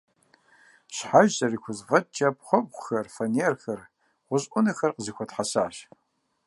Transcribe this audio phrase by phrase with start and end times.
[0.95, 3.81] Щхьэж зэрыхузэфӏэкӏкӏэ пхъэбгъухэр, фанерхэр,
[4.27, 5.77] гъущӏ ӏунэхэр къызэхуэтхьэсащ.